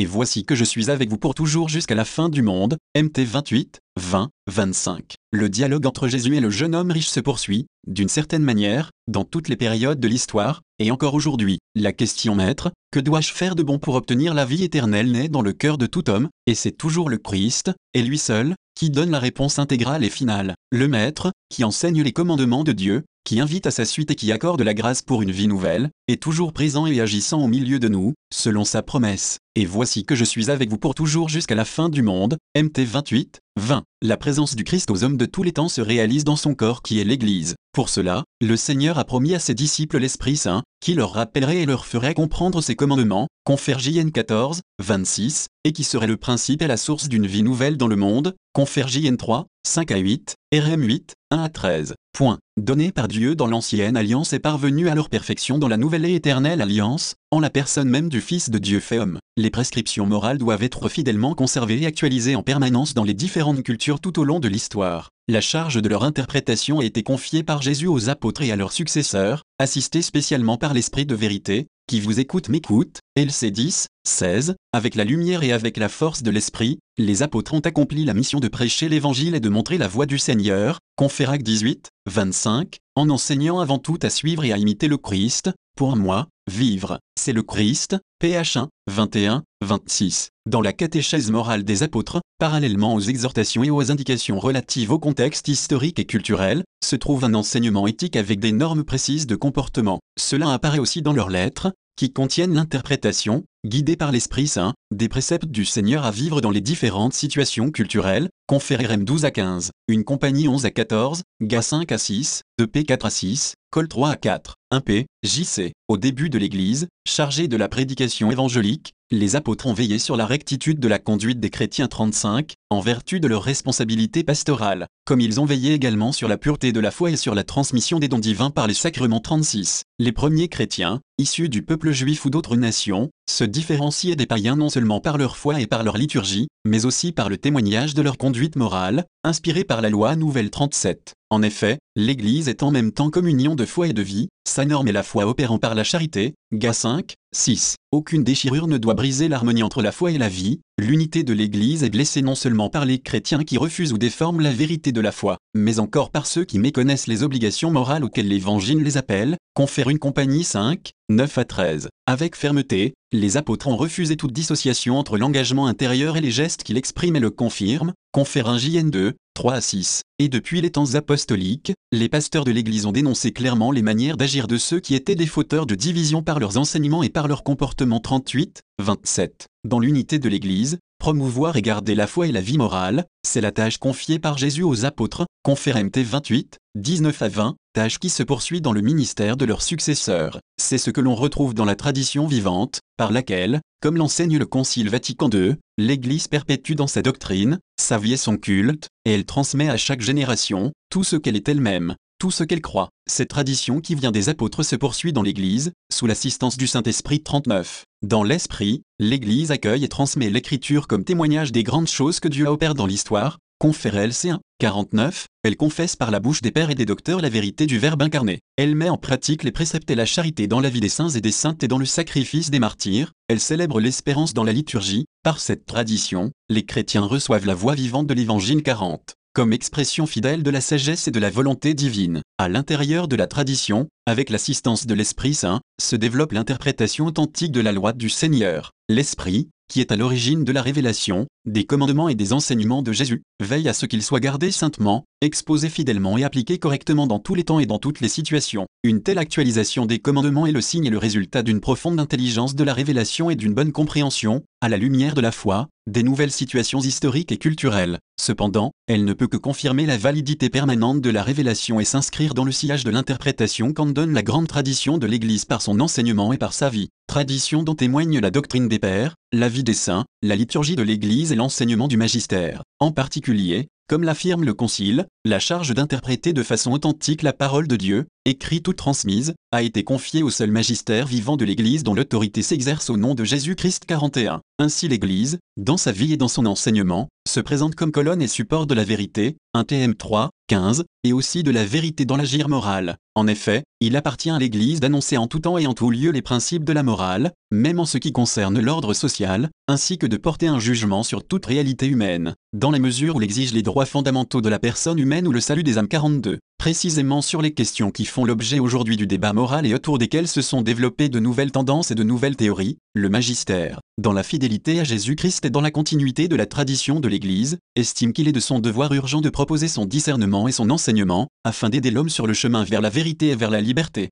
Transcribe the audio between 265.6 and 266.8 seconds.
son enseignement et par sa